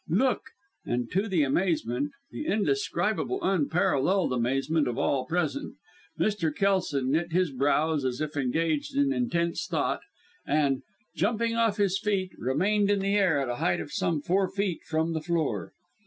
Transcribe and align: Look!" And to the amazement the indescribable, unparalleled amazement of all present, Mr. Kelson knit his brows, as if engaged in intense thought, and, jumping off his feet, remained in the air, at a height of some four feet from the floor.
Look!" 0.09 0.41
And 0.83 1.11
to 1.11 1.27
the 1.27 1.43
amazement 1.43 2.13
the 2.31 2.47
indescribable, 2.47 3.37
unparalleled 3.43 4.33
amazement 4.33 4.87
of 4.87 4.97
all 4.97 5.25
present, 5.25 5.75
Mr. 6.19 6.51
Kelson 6.51 7.11
knit 7.11 7.33
his 7.33 7.51
brows, 7.51 8.03
as 8.03 8.19
if 8.19 8.35
engaged 8.35 8.95
in 8.97 9.13
intense 9.13 9.67
thought, 9.67 10.01
and, 10.43 10.81
jumping 11.15 11.55
off 11.55 11.77
his 11.77 11.99
feet, 11.99 12.31
remained 12.39 12.89
in 12.89 12.97
the 12.97 13.13
air, 13.15 13.39
at 13.41 13.49
a 13.49 13.57
height 13.57 13.79
of 13.79 13.91
some 13.93 14.21
four 14.21 14.49
feet 14.49 14.81
from 14.87 15.13
the 15.13 15.21
floor. 15.21 15.71